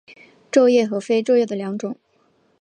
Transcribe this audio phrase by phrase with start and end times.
[0.51, 1.95] 皱叶和非皱叶的两种。